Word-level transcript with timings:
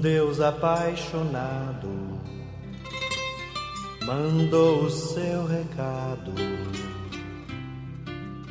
Deus 0.00 0.40
apaixonado 0.40 1.88
mandou 4.04 4.84
o 4.84 4.90
seu 4.90 5.46
recado 5.46 6.32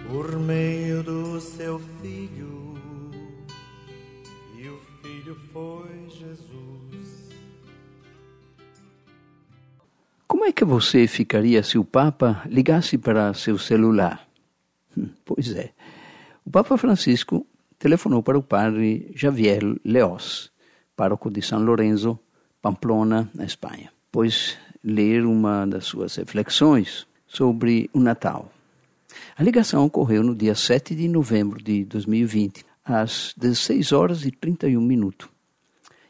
por 0.09 0.39
meio 0.39 1.03
do 1.03 1.39
seu 1.41 1.79
filho, 2.01 2.75
e 4.57 4.67
o 4.67 4.79
filho 5.01 5.35
foi 5.51 6.09
Jesus. 6.09 7.29
Como 10.27 10.45
é 10.45 10.51
que 10.51 10.63
você 10.63 11.07
ficaria 11.07 11.63
se 11.63 11.77
o 11.77 11.83
Papa 11.83 12.43
ligasse 12.45 12.97
para 12.97 13.33
seu 13.33 13.57
celular? 13.57 14.27
Hum, 14.97 15.09
pois 15.25 15.53
é. 15.53 15.71
O 16.45 16.49
Papa 16.49 16.77
Francisco 16.77 17.45
telefonou 17.77 18.23
para 18.23 18.37
o 18.37 18.43
padre 18.43 19.11
Javier 19.15 19.61
Leós, 19.83 20.50
pároco 21.01 21.31
de 21.31 21.41
São 21.41 21.59
Lourenço, 21.59 22.19
Pamplona, 22.61 23.27
na 23.33 23.43
Espanha, 23.43 23.91
pois 24.11 24.55
ler 24.83 25.25
uma 25.25 25.65
das 25.65 25.85
suas 25.85 26.15
reflexões 26.15 27.07
sobre 27.25 27.89
o 27.91 27.99
Natal. 27.99 28.51
A 29.35 29.41
ligação 29.41 29.83
ocorreu 29.83 30.21
no 30.21 30.35
dia 30.35 30.53
7 30.53 30.93
de 30.93 31.07
novembro 31.07 31.59
de 31.59 31.85
2020, 31.85 32.63
às 32.85 33.33
16 33.35 33.91
horas 33.91 34.25
e 34.25 34.31
31 34.31 34.79
minutos. 34.79 35.27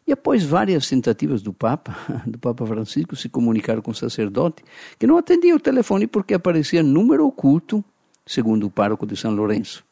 E 0.05 0.11
após 0.11 0.43
várias 0.43 0.89
tentativas 0.89 1.41
do 1.41 1.53
Papa, 1.53 1.95
do 2.27 2.37
Papa 2.37 2.65
Francisco, 2.65 3.15
se 3.15 3.29
comunicar 3.29 3.81
com 3.81 3.91
o 3.91 3.95
sacerdote, 3.95 4.61
que 4.99 5.07
não 5.07 5.15
atendia 5.15 5.55
o 5.55 5.59
telefone 5.59 6.05
porque 6.05 6.33
aparecia 6.33 6.83
número 6.83 7.25
oculto, 7.25 7.81
segundo 8.25 8.67
o 8.67 8.69
pároco 8.69 9.07
de 9.07 9.15
São 9.15 9.33
Lourenço. 9.33 9.85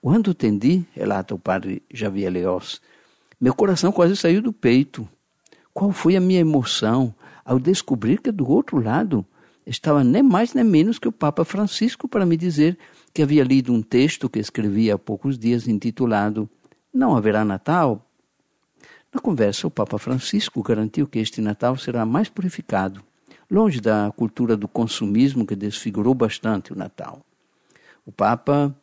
Quando 0.00 0.30
atendi, 0.30 0.84
relata 0.94 1.34
o 1.34 1.38
padre 1.38 1.82
Javier 1.92 2.32
Leós, 2.32 2.80
meu 3.40 3.54
coração 3.54 3.90
quase 3.90 4.16
saiu 4.16 4.42
do 4.42 4.52
peito. 4.52 5.08
Qual 5.72 5.92
foi 5.92 6.14
a 6.14 6.20
minha 6.20 6.40
emoção 6.40 7.14
ao 7.44 7.58
descobrir 7.58 8.20
que 8.20 8.30
do 8.30 8.48
outro 8.48 8.78
lado 8.78 9.24
estava 9.66 10.04
nem 10.04 10.22
mais 10.22 10.52
nem 10.52 10.64
menos 10.64 10.98
que 10.98 11.08
o 11.08 11.12
Papa 11.12 11.44
Francisco 11.44 12.06
para 12.06 12.26
me 12.26 12.36
dizer 12.36 12.76
que 13.14 13.22
havia 13.22 13.42
lido 13.42 13.72
um 13.72 13.80
texto 13.80 14.28
que 14.28 14.38
escrevi 14.38 14.90
há 14.90 14.98
poucos 14.98 15.38
dias 15.38 15.66
intitulado 15.66 16.48
Não 16.92 17.16
haverá 17.16 17.44
Natal? 17.44 18.06
Na 19.12 19.20
conversa, 19.20 19.66
o 19.66 19.70
Papa 19.70 19.98
Francisco 19.98 20.62
garantiu 20.62 21.06
que 21.06 21.18
este 21.18 21.40
Natal 21.40 21.76
será 21.76 22.04
mais 22.04 22.28
purificado, 22.28 23.02
longe 23.50 23.80
da 23.80 24.12
cultura 24.14 24.56
do 24.56 24.68
consumismo 24.68 25.46
que 25.46 25.56
desfigurou 25.56 26.14
bastante 26.14 26.72
o 26.72 26.76
Natal. 26.76 27.24
O 28.04 28.12
Papa 28.12 28.74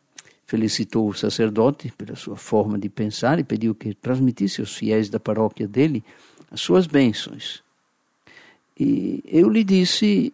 felicitou 0.48 1.06
o 1.06 1.14
sacerdote 1.14 1.92
pela 1.92 2.16
sua 2.16 2.34
forma 2.34 2.78
de 2.78 2.88
pensar 2.88 3.38
e 3.38 3.44
pediu 3.44 3.74
que 3.74 3.92
transmitisse 3.92 4.62
aos 4.62 4.74
fiéis 4.74 5.10
da 5.10 5.20
paróquia 5.20 5.68
dele 5.68 6.02
as 6.50 6.62
suas 6.62 6.86
bênçãos. 6.86 7.62
E 8.80 9.22
eu 9.26 9.50
lhe 9.50 9.62
disse, 9.62 10.32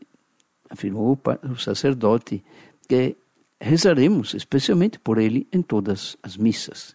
afirmou 0.71 1.19
o 1.43 1.57
sacerdote, 1.57 2.45
que 2.89 3.17
rezaremos 3.61 4.35
especialmente 4.35 5.01
por 5.01 5.19
ele 5.19 5.49
em 5.53 5.61
todas 5.61 6.17
as 6.23 6.37
missas. 6.37 6.95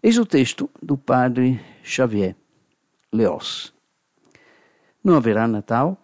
Eis 0.00 0.16
o 0.16 0.24
texto 0.24 0.70
do 0.80 0.96
padre 0.96 1.60
Xavier 1.82 2.36
Leós. 3.12 3.74
Não 5.02 5.16
haverá 5.16 5.48
Natal? 5.48 6.00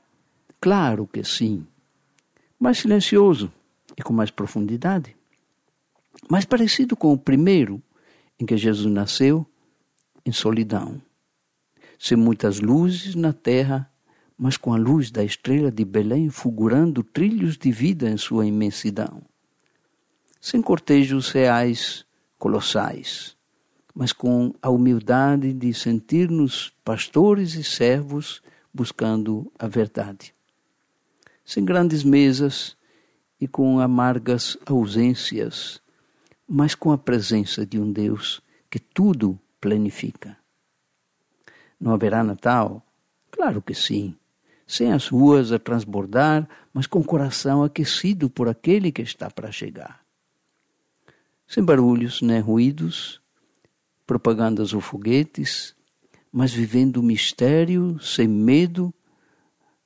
Claro 0.60 1.06
que 1.06 1.22
sim. 1.22 1.64
Mais 2.58 2.78
silencioso 2.78 3.52
e 3.96 4.02
com 4.02 4.12
mais 4.12 4.32
profundidade. 4.32 5.17
Mais 6.30 6.44
parecido 6.44 6.96
com 6.96 7.12
o 7.12 7.18
primeiro, 7.18 7.82
em 8.38 8.46
que 8.46 8.56
Jesus 8.56 8.92
nasceu 8.92 9.46
em 10.24 10.32
solidão. 10.32 11.00
Sem 11.98 12.16
muitas 12.16 12.60
luzes 12.60 13.14
na 13.14 13.32
terra, 13.32 13.90
mas 14.36 14.56
com 14.56 14.72
a 14.72 14.76
luz 14.76 15.10
da 15.10 15.24
estrela 15.24 15.70
de 15.70 15.84
Belém 15.84 16.30
fulgurando 16.30 17.02
trilhos 17.02 17.56
de 17.56 17.72
vida 17.72 18.08
em 18.08 18.16
sua 18.16 18.46
imensidão. 18.46 19.22
Sem 20.40 20.62
cortejos 20.62 21.32
reais 21.32 22.04
colossais, 22.38 23.36
mas 23.92 24.12
com 24.12 24.54
a 24.62 24.70
humildade 24.70 25.52
de 25.52 25.74
sentir-nos 25.74 26.72
pastores 26.84 27.54
e 27.54 27.64
servos 27.64 28.40
buscando 28.72 29.50
a 29.58 29.66
verdade. 29.66 30.32
Sem 31.44 31.64
grandes 31.64 32.04
mesas 32.04 32.76
e 33.40 33.48
com 33.48 33.80
amargas 33.80 34.56
ausências, 34.66 35.80
mas 36.48 36.74
com 36.74 36.90
a 36.90 36.98
presença 36.98 37.66
de 37.66 37.78
um 37.78 37.92
Deus 37.92 38.40
que 38.70 38.78
tudo 38.78 39.38
planifica. 39.60 40.36
Não 41.80 41.92
haverá 41.92 42.24
Natal? 42.24 42.84
Claro 43.30 43.60
que 43.60 43.74
sim 43.74 44.16
sem 44.68 44.92
as 44.92 45.08
ruas 45.08 45.50
a 45.50 45.58
transbordar, 45.58 46.46
mas 46.74 46.86
com 46.86 46.98
o 47.00 47.04
coração 47.04 47.64
aquecido 47.64 48.28
por 48.28 48.50
aquele 48.50 48.92
que 48.92 49.00
está 49.00 49.30
para 49.30 49.50
chegar. 49.50 50.04
Sem 51.46 51.64
barulhos 51.64 52.20
nem 52.20 52.38
ruídos, 52.38 53.18
propagandas 54.06 54.74
ou 54.74 54.82
foguetes, 54.82 55.74
mas 56.30 56.52
vivendo 56.52 56.98
o 56.98 57.02
mistério 57.02 57.98
sem 57.98 58.28
medo 58.28 58.92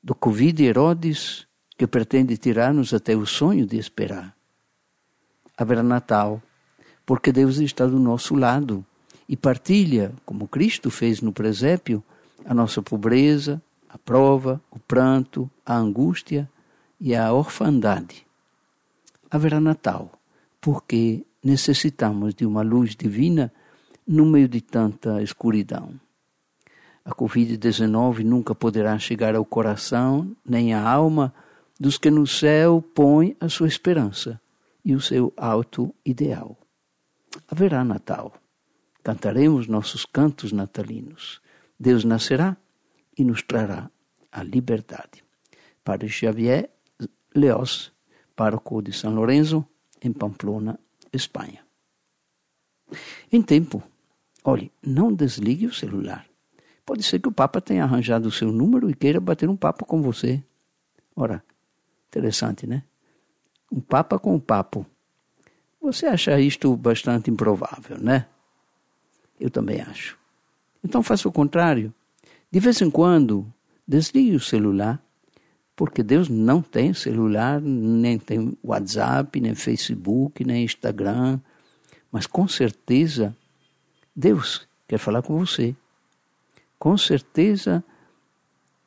do 0.03 0.17
Covid 0.17 0.65
Herodes 0.65 1.47
que 1.78 1.87
pretende 1.87 2.37
tirar-nos 2.37 2.93
até 2.93 3.15
o 3.15 3.25
sonho 3.25 3.65
de 3.65 3.78
esperar. 3.78 4.37
Haverá 5.56 5.84
Natal, 5.84 6.43
porque 7.05 7.33
Deus 7.33 7.59
está 7.59 7.87
do 7.87 7.99
nosso 7.99 8.35
lado 8.35 8.85
e 9.29 9.37
partilha, 9.37 10.13
como 10.25 10.49
Cristo 10.49 10.91
fez 10.91 11.21
no 11.21 11.33
presépio, 11.33 12.03
a 12.45 12.53
nossa 12.53 12.83
pobreza, 12.83 13.63
a 13.89 13.99
prova, 13.99 14.61
o 14.71 14.79
pranto, 14.79 15.51
a 15.65 15.77
angústia 15.77 16.49
e 17.01 17.15
a 17.15 17.33
orfandade. 17.33 18.27
Haverá 19.31 19.61
Natal, 19.61 20.13
porque 20.61 21.25
necessitamos 21.43 22.35
de 22.35 22.47
uma 22.47 22.63
luz 22.63 22.95
divina 22.95 23.53
no 24.07 24.27
meio 24.27 24.49
de 24.49 24.61
tanta 24.61 25.23
escuridão. 25.23 25.95
A 27.05 27.13
Covid-19 27.13 28.23
nunca 28.25 28.55
poderá 28.55 28.99
chegar 28.99 29.34
ao 29.34 29.45
coração 29.45 30.31
nem 30.45 30.73
à 30.73 30.89
alma 30.89 31.34
dos 31.79 31.99
que 31.99 32.11
no 32.11 32.27
céu 32.27 32.83
põem 32.95 33.37
a 33.41 33.49
sua 33.49 33.67
esperança 33.67 34.41
e 34.84 34.95
o 34.95 35.01
seu 35.01 35.33
alto 35.37 35.93
ideal. 36.05 36.57
Haverá 37.48 37.84
Natal. 37.84 38.32
Cantaremos 39.03 39.66
nossos 39.66 40.04
cantos 40.04 40.53
natalinos. 40.53 41.41
Deus 41.78 42.04
nascerá 42.04 42.56
e 43.16 43.25
nos 43.25 43.43
trará 43.43 43.91
a 44.31 44.43
liberdade. 44.43 45.25
Padre 45.84 46.09
Xavier 46.09 46.71
Leós, 47.34 47.92
pároco 48.37 48.82
de 48.82 48.92
São 48.92 49.15
Lourenço, 49.15 49.66
em 50.00 50.12
Pamplona, 50.12 50.78
Espanha. 51.12 51.65
Em 53.31 53.42
tempo, 53.42 53.82
olhe, 54.44 54.71
não 54.82 55.12
desligue 55.12 55.66
o 55.66 55.75
celular. 55.75 56.26
Pode 56.84 57.03
ser 57.03 57.21
que 57.21 57.28
o 57.28 57.32
Papa 57.32 57.60
tenha 57.60 57.84
arranjado 57.84 58.28
o 58.28 58.32
seu 58.32 58.53
número 58.53 58.91
e 58.91 58.94
queira 58.94 59.21
bater 59.21 59.48
um 59.48 59.56
papo 59.56 59.84
com 59.87 60.03
você. 60.03 60.42
Ora, 61.15 61.42
interessante, 62.09 62.66
né? 62.66 62.84
Um 63.71 63.81
Papa 63.81 64.19
com 64.19 64.34
um 64.34 64.41
papo. 64.41 64.84
Você 65.82 66.06
acha 66.06 66.38
isto 66.38 66.76
bastante 66.76 67.28
improvável, 67.28 67.98
né? 67.98 68.26
Eu 69.41 69.50
também 69.50 69.81
acho. 69.81 70.16
Então 70.84 71.03
faça 71.03 71.28
o 71.28 71.32
contrário. 71.32 71.93
De 72.53 72.60
vez 72.60 72.81
em 72.81 72.88
quando, 72.88 73.53
desligue 73.87 74.37
o 74.37 74.41
celular, 74.41 75.03
porque 75.75 76.03
Deus 76.04 76.28
não 76.28 76.62
tem 76.62 76.95
celular, 76.95 77.60
nem 77.60 78.16
tem 78.16 78.57
WhatsApp, 78.62 79.41
nem 79.41 79.57
Facebook, 79.57 80.45
nem 80.45 80.65
Instagram, 80.65 81.41
mas 82.12 82.28
com 82.28 82.47
certeza 82.47 83.36
Deus 84.15 84.68
quer 84.86 84.98
falar 84.98 85.22
com 85.22 85.36
você. 85.36 85.74
Com 86.78 86.97
certeza 86.97 87.83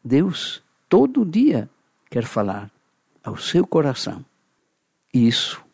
Deus 0.02 0.64
todo 0.88 1.26
dia 1.26 1.70
quer 2.10 2.24
falar 2.24 2.72
ao 3.22 3.36
seu 3.36 3.68
coração. 3.68 4.24
Isso, 5.14 5.65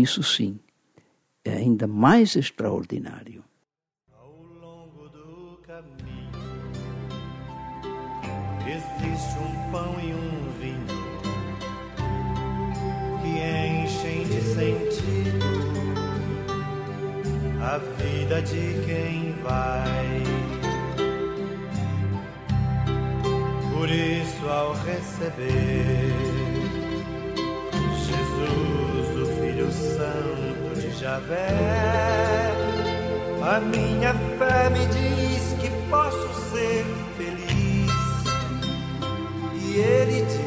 isso 0.00 0.22
sim, 0.22 0.58
é 1.44 1.52
ainda 1.52 1.86
mais 1.86 2.36
extraordinário. 2.36 3.42
Existe 8.66 9.38
um 9.38 9.72
pão 9.72 9.94
e 10.00 10.12
um 10.12 10.50
vinho 10.60 10.86
que 13.22 13.28
enchem 13.28 14.24
de 14.24 14.40
sentido 14.42 15.46
a 17.62 17.78
vida 17.78 18.42
de 18.42 18.84
quem 18.86 19.32
vai. 19.42 20.22
Por 23.72 23.88
isso, 23.90 24.48
ao 24.48 24.72
receber 24.74 26.45
Javé, 31.06 31.46
a 33.40 33.60
minha 33.60 34.12
fé 34.12 34.68
me 34.70 34.84
diz 34.86 35.54
que 35.60 35.70
posso 35.88 36.28
ser 36.50 36.84
feliz. 37.16 37.92
E 39.54 39.76
ele 39.76 40.22
diz 40.22 40.45